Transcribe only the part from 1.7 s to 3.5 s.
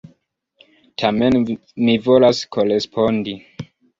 mi volas korespondi.